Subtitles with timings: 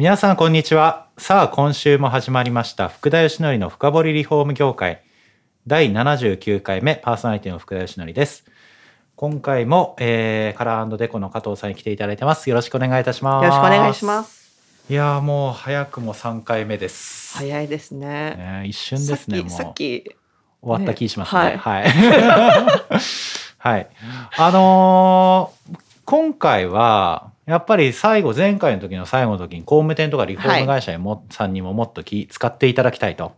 [0.00, 1.08] 皆さんこんにちは。
[1.18, 2.88] さあ今週も始まりました。
[2.88, 5.02] 福田義則の深掘りリフォーム業界。
[5.66, 8.46] 第79回目パーソナリティの福田義則です。
[9.14, 12.48] 今回も、えー、カラーデコの加藤さんに来ていただいてます。
[12.48, 13.44] よろしくお願いいたします。
[13.44, 14.50] よろしくお願いします。
[14.88, 17.36] いやもう早くも3回目です。
[17.36, 18.06] 早いですね。
[18.08, 20.16] ね一瞬ですねさっき
[20.62, 21.56] 終わった気しますね、ね。
[21.58, 21.82] はい。
[21.82, 21.92] はい、
[23.58, 23.88] はい、
[24.38, 25.78] あのー
[26.10, 33.32] 今回はやっぱり最後前回の時の最後の時に工務店とかリフォーム会社にも、さんにももっとき使っていただきたいと。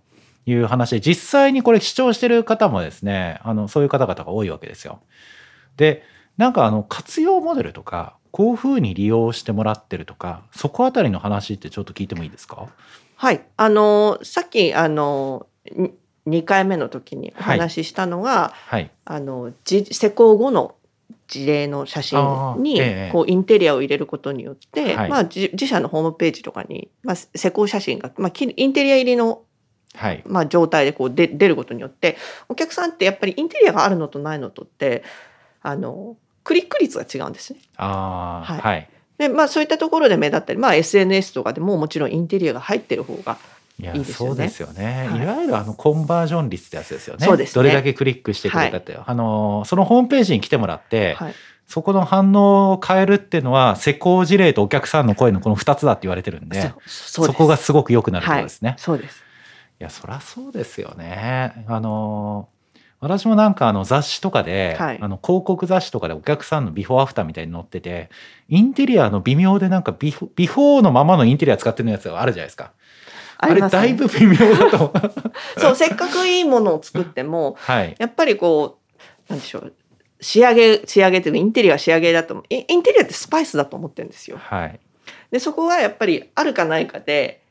[0.45, 4.99] いう話で実際にこれ視聴してる方もですねあのそういう方々が多いわけですよ。
[5.77, 6.03] で
[6.37, 12.67] なんかあの活用モデルとかこういうふうに利用してもらってるとかそこあたりの話ってちょっと聞いてもいいですか？
[13.15, 13.41] はい。
[13.57, 15.47] あのさっきあの
[16.27, 20.75] 2回目の時にお話ししたのが、はい、あのじ施工後の
[21.33, 25.11] 事例の写真にええこうインテリアを入れることによって、はい。
[25.11, 29.43] まあ、じ自社のホームページとかに、まあ、施工写真が、まあ、きインテリア入りの、
[29.95, 30.23] はい。
[30.27, 32.17] まあ、状態でこうで出ることによって
[32.49, 35.03] お客さんってやっぱりインテリアがあるのとないのとって
[35.63, 37.61] あのクリック率が違うんですね。
[37.77, 38.61] ああはい。
[38.61, 38.89] はい。
[39.19, 43.39] でまあ、そういったところで目立ったり、まあ、SNS とかでももちろんインテリアが入ってる方が
[43.83, 44.35] いやいいですよね。
[44.35, 45.23] そうですよね、はい。
[45.23, 47.27] い、わゆるあのコンバージョン率ってやつですよね。
[47.27, 47.55] そうですね。
[47.55, 51.35] どれだけクリックしてくれたって、あのそのホームページに来てもらって、はい、
[51.67, 59.25] そこの反応を変えるっていうのは施工事例とお客さんの声のこの2つだって言われてるんでそこがすごく良くなるところですね、はい、そうです。
[59.81, 61.65] いやそりゃそうですよね。
[61.67, 62.49] あの
[63.01, 64.99] 私もなんかあの雑誌とかで、はい。
[65.01, 68.11] あの広告雑誌とかでお客さんのビフォーアフターみたいに載ってて
[68.49, 72.73] インテリアの微妙でなんかビフビフォーのままのインテリア使ってるやつがあるじゃないですか
[73.43, 74.93] あれだいぶ微妙だと。
[75.59, 77.95] そうせっかくいいものを作ってもはい。
[77.99, 78.79] やっぱりこ
[79.29, 79.73] うなんでしょう
[80.21, 84.39] 仕上げ仕上げというかインテリアは仕上げだとイインテリアってスパイスだと思ってるんですよ。
[84.39, 84.79] はい。
[85.33, 87.43] でそこはやっぱりあるかないかで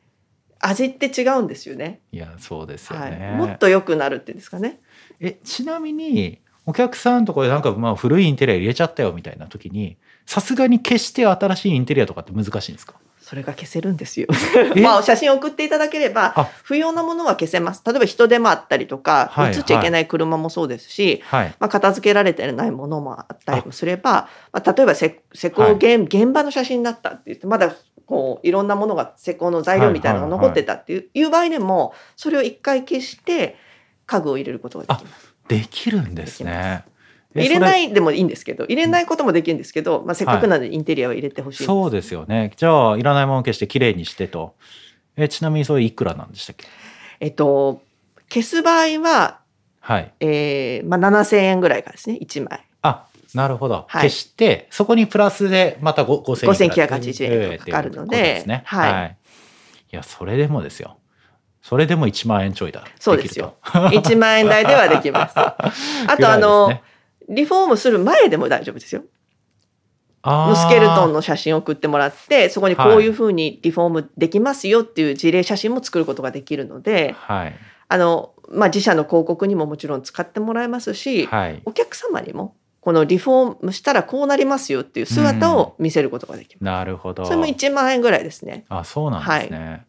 [0.60, 2.00] 味って違うんですよね。
[2.12, 4.80] いやそうですよはね、い、もっと良くなるっていうんですかね。
[5.20, 12.94] えちなみにお客さんとかでなんかまあ古いインテリア入れちゃったよみたいな時にさすがに決して新しいインテリアとかって難しいんですか？
[13.32, 14.28] それが消せるんですよ。
[14.76, 14.82] え？
[14.82, 16.50] まあ写真を送っていただければあ。
[16.64, 17.82] 不要なものは消せます。
[17.86, 27.74] 例えば人手もあったりとか、はい映っちゃいけない車もそうですし、はいまあ、片付けられてないものもあったりもすればまあ、例えばせ施工現,、現場の写真だったって言ってまだ
[28.06, 33.56] こういろんなものが施工の材料みたいなのが残ってたっていう,、場合でもそれを一回消して
[34.08, 35.34] 家具を入れることができます。
[35.48, 36.84] できるんですね。
[36.86, 36.92] え
[37.36, 42.52] 入れそないでもいいんですけど入れないこともできるんですけど、まあ、せっかくなのでインテリアは入れてほしいです、そうですよね。
[42.56, 44.56] じゃあいらないもの消してきれいにしてと。
[45.18, 46.66] えちなみにそれいくらなんでしたっけ？
[47.20, 47.82] えっと
[48.30, 49.40] 消す場合は、
[49.80, 50.14] はい。
[50.20, 52.66] えーまあ、7,000円ぐらいからですね1枚。
[52.82, 54.02] あなるほど、はい。
[54.04, 59.18] 消してそこにプラスでまたご5000 5980円かかるのでっていはい。
[59.92, 60.98] い、やそれでもですよ。
[61.62, 62.84] それでも1万円ちょいだ。
[63.00, 63.56] そうですよ。
[63.64, 65.38] 1万円台ではできます。
[65.38, 65.64] あ
[66.20, 66.82] とあの、
[67.32, 69.04] リフォームする前でも大丈夫ですよ。
[70.24, 77.56] あスケルトンのの写真を送ってもらってそこにこういうふうにリフォームできますよっていう事例写真も作ることができるのではい。
[77.88, 81.62] あの、まあ、自社の広告にももちろん使ってもらえますし、はい。
[81.66, 86.64] お客様にもこのリフォームしたらこうなりますよっていう姿を見せることができます。
[86.64, 87.26] なるほど。
[87.26, 88.66] それも1万円ぐらいですね。
[88.70, 89.86] あそうなんですね、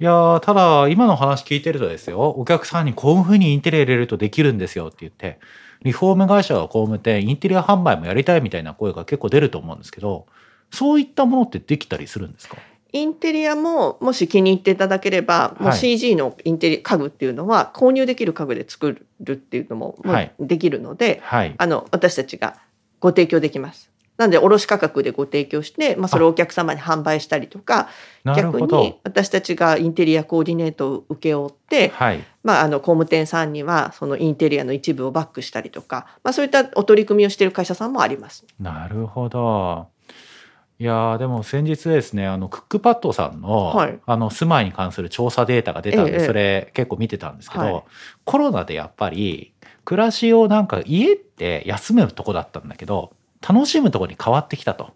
[0.00, 2.30] い、やーただ今の話聞いてるとですよ。
[2.30, 5.38] お客さんにこういうふうにインテリア入れるとできるんですよって言って
[5.82, 10.26] リフォーム会社が工務店インテリア販売もやりたいみたいな声が結構出ると思うんですけど
[10.70, 12.56] そういったものってできたりするんですか？
[12.92, 21.54] インテリアももし気に入っていただければ、もうはい CG のインテリ家具っていうのは購入できる家具で作るっていうのももできるので、はい。
[21.58, 22.56] あの私たちが
[22.98, 23.90] ご提供できます。
[24.18, 27.88] なので卸価格でご提供して、まあ、それをお客様に販売したりとか
[28.24, 32.24] 逆に私たちがインテリアコーディネートを請け負って、はい。
[32.42, 38.44] まあ、あの工務店さんにはそのインテリアの一部をバックしたりとか、まあ、そういったお取り組みをしている会社さんもあります。
[38.58, 39.86] なるほど。
[40.80, 43.98] いやーでも先日ですねあのクックパッドさんの,、はい。
[44.04, 46.26] あの住まいに関する調査データが出たんで、ええ。
[46.26, 47.82] それ結構見てたんですけど、はい。
[48.24, 49.52] コロナでやっぱり
[49.84, 53.12] 暮らしをなんか家って休むとこだったんだけど
[53.46, 54.92] 楽しむとこに変わってきたと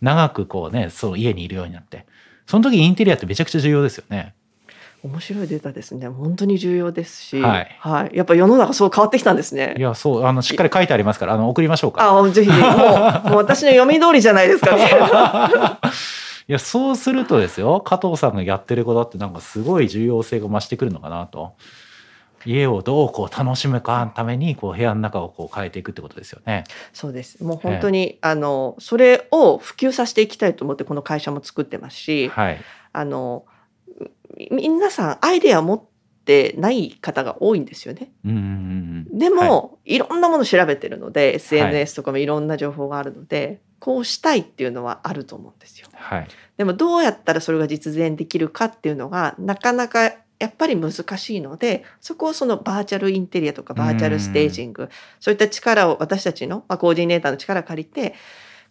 [0.00, 2.06] 長くこうねその家にいるようになって
[2.46, 4.34] その時インテリアってめちゃくちゃ重要ですよね。
[5.04, 6.08] 面白いデータですね。
[6.08, 9.80] 本当に重要ですし、はいはい、やっぱ世の中そう変わってきたんですねい。
[9.80, 12.18] やそうあのしっかり書いてありますからあの送りましょうか。
[12.18, 12.76] あ、ぜひぜひもうも
[13.34, 14.88] う私の読み通りじゃないですか、ね。
[16.48, 21.52] いやそうするとですよ加藤さんがやってることってなんかすごい重要性が増してくるのかなと。
[22.44, 26.64] 家をどうこう楽しむかためにこう部屋の中をこう変えていくってことですよね。
[26.92, 27.42] そうです。
[27.42, 32.58] もう本当に、あのそれを普及させていきたいと思ってこの会社も作ってますし、はい。
[32.92, 33.44] あの
[34.50, 35.82] み皆さんアイデア持っ
[36.24, 38.10] てない方が多いんですよね。
[38.24, 38.36] うんうん
[39.10, 39.18] うん。
[39.18, 45.88] ではいも、い、ろんなもの調べてるので SNS とかもいろんな情報があるので、こうしたいっていうのはあると思うんですよ。
[45.92, 46.28] はい。
[46.56, 54.88] でもどうやったらそれが実現できるかっていうのがなかなかやっぱり難しいのでそこをそのバーチャルインテリアとかバーチャルステージング
[55.20, 58.14] そういった力を私たちの、まあ、コーディネーターの力を借りて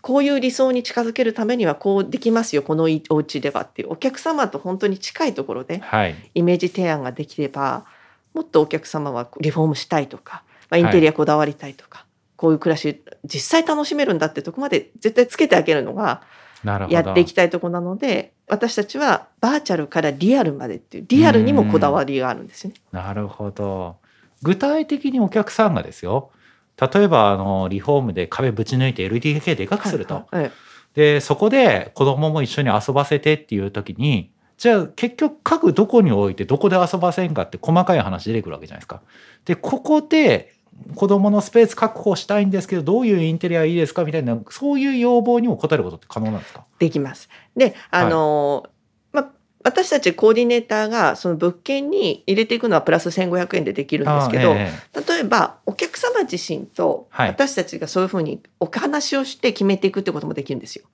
[0.01, 6.15] こういう理想に近づけるためにはこうできますよこのお家ではっていうお客様と本当に近いところではい。
[6.33, 7.85] イメージ提案ができれば
[8.33, 12.05] もっとお客様はリフォームしたいとか、まあ、インテリアこだわりたいとか、
[12.35, 16.21] こういう暮らし実際楽しめるんだってとこまで絶対つけてあげるのが。
[16.63, 22.75] やっていきたいところなので私たちはバーチャルからリアルまでっていうリアルにもこだわりがあるんですよね。
[22.91, 23.97] なるほど。
[24.41, 26.31] 具体的にお客さんがですよ。
[26.79, 30.15] 例えばあのリフォームで壁ぶち抜いて LDK でかくすると。
[30.15, 30.51] はいはい
[30.97, 39.03] でそこで子供も一緒に遊ばせてっていう時にじゃあ結局家具どこに置いてどこで遊ばせんかって細かい話出てくるわけじゃないですか。
[39.45, 40.55] でここで
[40.95, 46.65] 子供のスペース確保したいんですけどどういうインテリアいいですかみたいなそういう要望にも応えることって可能なんですか？
[46.79, 47.29] できます。
[47.55, 48.65] であの、
[49.11, 49.29] まあ
[49.63, 54.71] 私たちコーディネーターがその物件に入れていくのはプラス1,500円でできるんですけど、あえ
[55.07, 60.85] 例えばお客様自身とはい私たちがそういうふうにお話をして決めていくってこともできるんですよ。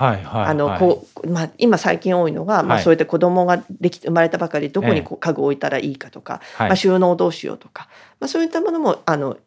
[0.00, 0.46] えはいはい。
[0.46, 6.68] あのはいこうまあ、今最近多いのが、まあ、はいそうやって子供ができて生まれたばかりどこええにこう家具を置いたらいいかとか、はい。
[6.68, 7.88] まあ、収納をどうしようとか、
[8.20, 9.38] まあ、そういったものもあの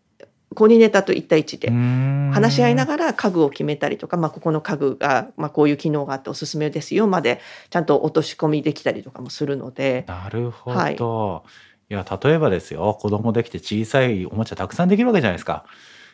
[0.56, 10.06] コーディネーターと一対一で話し合いなががら家具を決めたりとか、まあ、ここの家具が、まあ、こういう機能があっておすすめですよまでちゃんと落とし込みできたりとかもするので。
[10.08, 10.96] なるほど、はい。
[10.96, 12.98] い、や例えばですよ。
[13.00, 15.66] 子供できて小さいおもちゃたくさんできるわけじゃないですか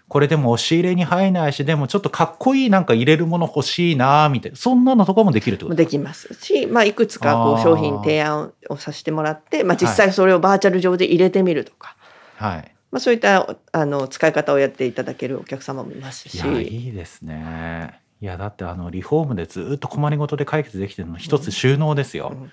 [0.07, 4.57] これでも押し入れに入らないしでもちょっとかっこいいなんか入れるもの欲しいなみたいな。
[4.57, 5.75] そんなのとかもできるってこと？
[5.75, 11.95] できますし、まあ、いくつかこう商品提案をさせてもらって、まあ、実際それをバーチャル上で入れてみるとか、
[12.35, 12.71] はい。
[12.91, 16.35] まあ、そういったあの使い方をやっていただけるお客様もいますし。
[16.35, 17.99] いやいいですね。
[18.21, 22.51] いやだってあのリフォームでずっと困りごとで解決できてるの一つ収納ですよ、うん。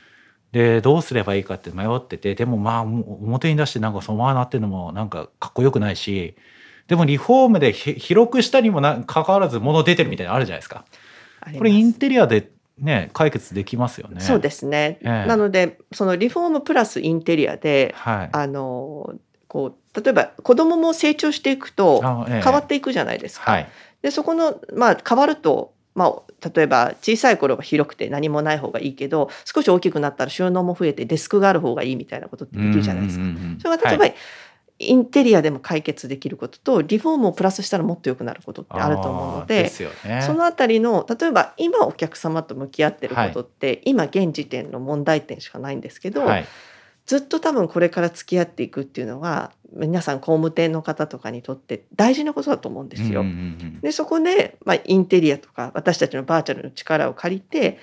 [0.51, 6.35] でどうすればいいかって迷っててでもまあ表に出してなんかそのままなってるのもなんかかっこよくないし
[6.89, 10.85] でもリフォームでひ広くしたにもなかかわらず物出てるみたいなのあるじゃないですか。
[11.57, 14.21] これインテリアでね解決できますよね。
[14.21, 15.27] そうですね、ええ。
[15.27, 18.29] なのでそのリフォームプラスインテリアではい。
[18.33, 19.15] あの
[19.49, 23.51] こう例えば子供も成長していくと変わっていくじゃないですか。
[23.51, 23.69] はい。
[24.03, 33.25] でそこのまあ変わるとまあ、例えば小さい頃は広くて何もない方がいいけど少し大きくなったら収納も増えてデスクがある方がいいみたいなことってできるじゃないですか。
[33.61, 34.15] それが例えば、はい
[34.79, 39.71] インテリアでも解決できることとリフォームをプラスしたらもっと良くなることってあると思うので
[40.05, 40.23] ね。
[40.23, 46.47] そのあたりの例えば今お客様と向き合ってることって、今現時点の問題点しかないんですけど、はい。
[47.07, 53.23] ずっと多分これから付き合っていくっていうのは皆さん工務店の方とかにとって大事なことだと思うんですよ。
[53.23, 53.37] うんうんう
[53.79, 57.79] んでそこで、まあ、インテリアとか私たちのバーチャルの力を借りて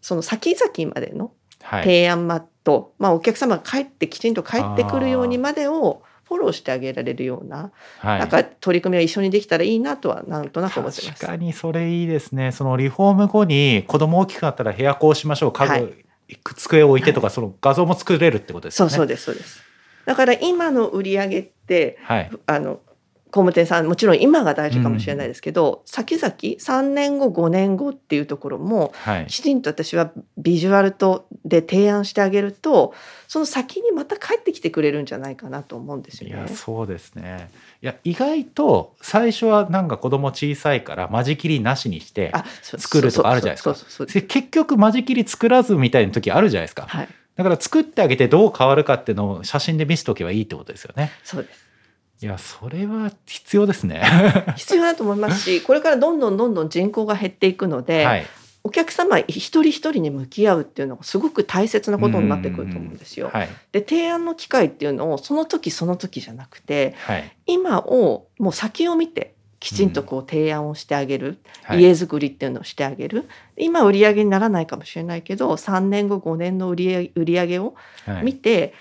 [0.00, 1.32] その先々までの
[1.64, 1.82] はい。
[1.84, 8.18] 提案マット、まあ、お客様が帰ってきちんと帰ってくるようにまでをフォローしてあげられるような,、はい。
[8.20, 11.20] なんか取り組みは一緒にできたらいいなとはなんとなく思ってます。
[11.20, 12.52] 確かにそれいいですね。
[12.52, 15.52] そのリフォーム後に子供大きくなったら部屋こうしましょう。
[15.52, 15.94] 家具、はい。
[16.56, 18.90] 机を置いてとか、その画像も作れるってことですよね。
[18.90, 19.62] そうそうですそうです。
[20.06, 22.30] だから今の売り上げってはい。
[22.46, 22.80] あの
[23.34, 29.26] 工務店さんもちろん今が大事かもしれないですけど、先々3年後5年後っていうところもはい。
[29.26, 32.94] きちんと私はビジュアルとで提案してあげると
[33.26, 36.42] その先にまた帰ってきてくれるんじゃないかなと思うんですいよね。
[36.42, 37.50] やそうですね。
[37.82, 44.06] いや意外と最初はなんか子供小さいから間仕切りなしにして作るとかあるじゃないですか。
[44.06, 46.86] 結局間仕切り作らずみたいな時あるじゃないですか。
[46.86, 47.08] はい。
[47.34, 51.10] だから作ってあげてどう変わるかっていうのを写真で見せておけばいいってことですよね。
[51.24, 51.63] そうです
[52.24, 54.02] いやそれは必要ですね。
[54.56, 58.26] 必要だと思いますしこれからどんどんどんどん人口が減っていくので、はい。
[58.66, 63.28] お客様一人一人に向き合うっていうのがすごく大切なことになってくると思うんですよ。
[63.30, 63.48] はい。
[63.72, 67.30] で提案の機会っていうのをその時その時じゃなくてはい。
[67.44, 71.82] 今をもう先を見てきちんとこう提案をしてあげる、はい。
[71.82, 73.28] 家づくりっていうのをしてあげる。
[73.58, 77.74] 今売り上げにならないかもしれないけど3年後5年の売り上げ売り上げを
[78.06, 78.24] はい。
[78.24, 78.72] 見て、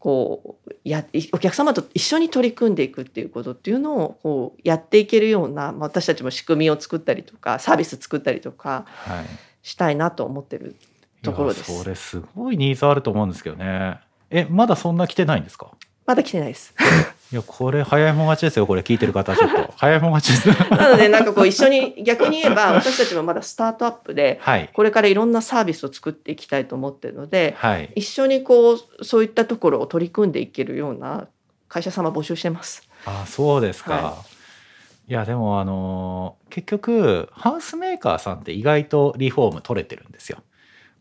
[0.00, 9.26] こうやお客様と一緒に取り組んでいくっていうことっていうのをこうやっていけるような、まあ、私たちも仕組みを作ったりとかサービス作ったりとかはい。
[9.62, 10.74] したいなと思ってる
[11.22, 11.70] ところです。
[11.70, 14.00] いやそれすごいニーズあると思うんですけどね。
[14.30, 15.70] えまだそんな来てないんですか？
[16.06, 16.74] まだ来てないです。
[17.32, 19.72] いやこれ早いもん勝ちですよこれ聞いてる方ちょっと。
[19.78, 20.70] 早いもん勝ちです。
[20.70, 24.68] なのでなんかこう一緒に逆に言えば 私たちもまだスタートアップではい。
[24.72, 27.90] これからいろんなサービスを作っていきたいと思ってるのではい。
[27.94, 31.28] 一緒にこうそういったところを取り組んでいけるような
[31.68, 32.88] 会社様募集してます。
[33.06, 34.16] あそうですか、、は
[35.08, 35.12] い。
[35.12, 40.38] やでもあのー結局ハウスメーカーさんって意外とリフォーム取れてるんですよ。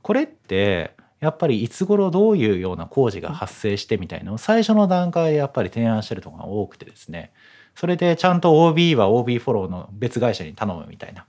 [0.04, 7.32] これってやっぱりいつ頃どういうような工事が発生してみたいのを最初の段階でやっぱり提案してるところが多くてですね。
[7.76, 11.26] それでちゃんと OB は OB フォローの別会社に頼むみたいな。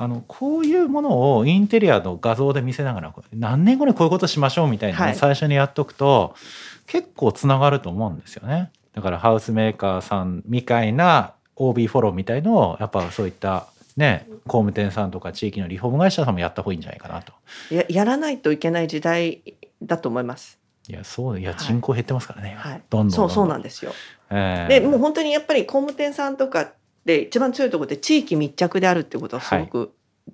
[0.00, 5.12] あのこういうものをインテリアの画像で見せながら何年後にこういうことしましょうみたいなのはい。
[5.14, 6.36] を最初にやっとくと、
[6.86, 8.70] 結構つながると思うんですよね。
[8.94, 13.66] だからハウスメーカーさんみたいな OB フォローみたいのをやっぱそういった
[13.98, 17.32] ね工務店さんとか地域のリフォーム会社さんもやった方がいいんじゃないかなと。
[17.70, 19.42] ややらないといけない時代
[19.82, 20.58] だと思います。
[20.88, 21.60] いやそういやはい。
[21.60, 23.92] 人口減ってますからね、はい、どんどんそうそうなんですよ。
[24.30, 26.72] えーでもう本当にやっぱり工務店さんとか
[27.04, 29.92] で一番強いところって地域密着であるってことはすごく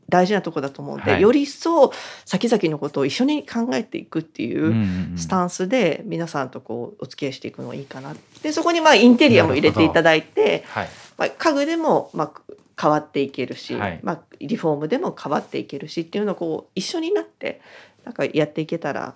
[0.08, 1.22] 大事なところだと思うので、はい。
[1.22, 1.92] より一層
[2.24, 8.14] 先々のことを一緒に考えていくっていうスタンスで皆さんとこうお付き合いしていくのがいいかな。
[8.42, 10.88] でそこにまあインテリアも入れていただいて、はい。
[11.16, 12.54] まあ、家具でもまあ
[12.84, 17.62] 変わっていけるし、はいまあ、リフォームでも変わっていけるしっていうのをこう一緒になって
[18.04, 19.14] なんかやっていけたら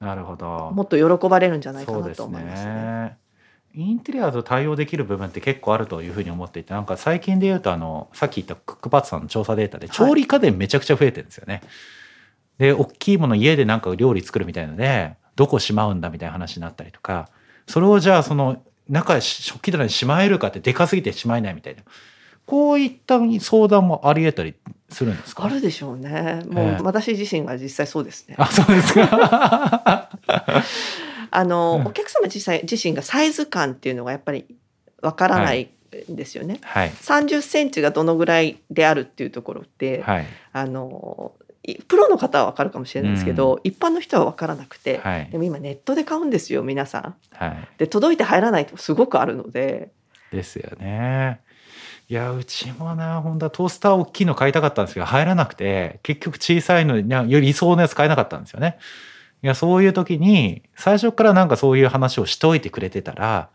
[0.00, 2.72] なるほどもっと喜ばれるんじゃないかなと思いますね。
[2.72, 3.18] ね。
[3.74, 11.60] インテリアと対応できる部分って結構あるというふうに思っていてなんか最近で言うとあのさっき言ったクックパッドさんの調査データで調理家電めちゃくちゃ増えてるんですよね。
[12.56, 17.28] で大きいもの家でなんか料理作るみたいのでどこしまうんだみたいな話になったりとか
[17.66, 21.82] それをじゃあその中へ食器棚にしまえるかってでかすぎてしまえないみたいな
[22.48, 24.54] こういった相談もありえたり
[24.88, 25.44] するんですか？
[25.44, 26.42] あるでしょうね。
[26.48, 26.80] もええ。
[26.80, 28.36] う私自身が実際そうですね。
[28.38, 30.08] あそうですか。
[31.30, 31.86] あの、うん。
[31.88, 34.46] お客様自身自身がサイズ感っていうのがやっぱり
[35.02, 35.68] わからない
[36.10, 36.58] んですよね。
[36.62, 36.90] はい。
[36.90, 40.26] 30センチがどのぐらいであるっていうところって、はい。
[40.54, 41.32] あの
[41.64, 45.28] いプロの方はわかるかもしれないですけど、一般の人はわからなくて、はい。
[45.30, 47.14] でも今ネットで買うんですよ皆さん。
[47.32, 47.68] はい。
[47.76, 49.90] で届いて入らないとすごくあるので、
[50.32, 51.40] ですよね。
[52.10, 58.78] いやうちもな本当はトースター大きいの買いたかったんですけど入らなくて結局小さいのにより理想のやつ買えなかったんですよね。
[59.42, 63.50] いやそういう時に最初からなんかそういう話をしといてくれてたら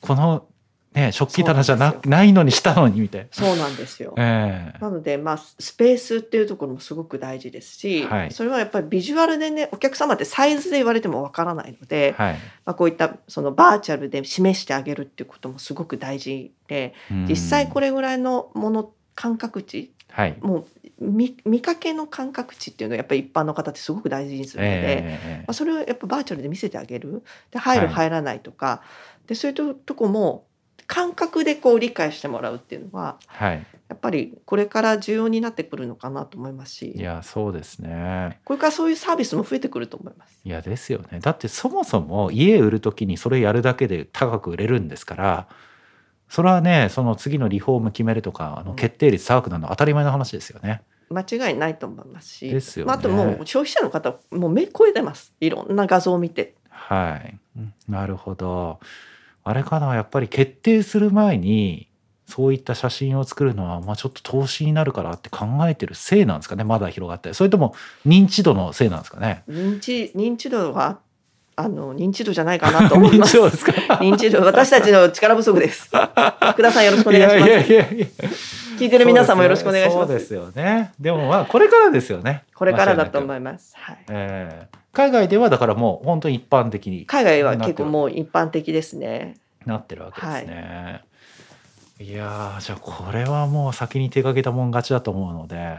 [0.00, 0.46] この
[0.96, 3.28] ね食器棚じゃなないのにしたのにみたいな。
[3.30, 4.14] そうなんですよ。
[4.16, 4.78] ええ。
[4.80, 8.32] なので、まあ、スペースっていうところもすごく大事ですし、はい。
[8.32, 12.34] それはやっぱりビジュアルでねお客様ってサイズで言われてもわからないので、はい。
[12.64, 17.26] まあ、こういったそのバーチャルで示してあげるっていうこともすごく大事でうん。
[17.28, 20.36] 実際これぐらいのもの感覚値はい。
[20.40, 20.66] もう
[20.98, 27.22] 見見かけの感覚値っていうのはやっぱり一般の方ってすごく大事にするので、えまあ、それをやっぱバーチャルで見せてあげる。
[27.50, 27.94] で入るはい。
[27.94, 28.82] 入らないとか、
[29.26, 30.46] でそういうととこも
[30.86, 33.66] 感覚でこう理解してもらうっていうのはえはい。
[33.88, 36.92] やっぱりこれから重要になってくるのかなと思いますし。
[36.92, 38.40] いやそうですね。
[38.44, 40.40] これからそういうサービスも増えてくると思います。
[40.44, 41.20] いやですよね。
[41.20, 45.48] だってそもそも家売る時にそれやるだけで高く売れるんですから
[46.28, 50.82] それはねその次のリフォーム決めるとかあの決定率高くなるのは当たり前の話ですよね。
[51.08, 52.50] 間違いないと思いますし。
[52.50, 52.88] ですよね。
[52.88, 55.32] まあ、あともう消費者の方もう目超えてます。
[55.40, 56.54] いろんな画像を見て。
[56.68, 58.80] はい、うんなるほど
[59.48, 61.88] あれかなやっぱり決定する前に
[62.26, 67.32] そういった写真を作るのは、まあ、ちょっと投資になるからって考えてるせいなんですかねまだ広がって。
[67.32, 67.74] それとも
[68.04, 69.44] 認知度のせいなんですかね。
[69.48, 70.98] 認知認知度は
[71.54, 73.38] あの認知度じゃないかなと思います。
[73.38, 73.72] 認知度ですか？
[74.02, 75.88] 認知度私たちの力不足です。
[75.94, 80.08] 福田さんよろしくお願いします聞いてる皆さんもよろしくお願いします。
[80.08, 80.92] そうですよね。
[81.00, 82.44] でもまあこれからですよね。
[82.54, 87.04] これからだと思いいます、はい、えー海外ではだからもう本当に一般的に。
[87.04, 89.34] 海外は結構もう一般的ですね。
[89.66, 91.04] なってるわけですね、
[91.98, 95.78] い、やーじゃあこれはもう先に手掛けたもん勝ちだと思うので。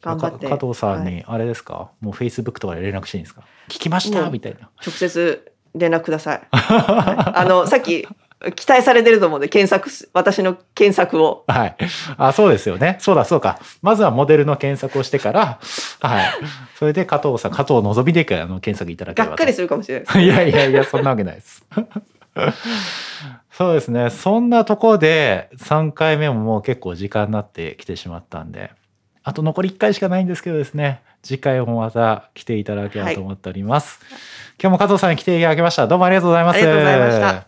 [0.00, 0.46] 頑張って。
[0.46, 1.14] か加藤さんはい。
[1.14, 3.42] にあれですか、もうフェイスブックとかで連絡していいんですか？
[3.68, 4.30] 聞きました？
[4.30, 4.70] みたいな。
[4.86, 7.40] 直接連絡ください、はい。
[7.40, 8.06] あのさっき
[8.54, 11.76] 期待されてると思うんで検索す私の検索をはい。
[12.16, 12.96] あ、そうですよね。
[13.00, 13.58] そうだ、そうか。
[13.82, 15.60] まずはモデルの検索をしてから、
[16.00, 16.26] はい。
[16.78, 19.30] それで加藤さん、加藤のぞみであの検索いただければと。
[19.30, 21.64] がっかりするかもしれないですいやいやいや、そんなわけないです。
[23.50, 24.10] そうですね。
[24.10, 28.70] そんなところで3回目ももう結構時間になってきてしまったんで、
[29.24, 34.00] あと残り1回しかないんですけどですね、次回もまた来ていただければと思っております。
[34.62, 35.88] 今日も加藤さんに来ていただきました。
[35.88, 36.56] どうもありがとうございます。
[36.56, 37.47] ありがとうございました。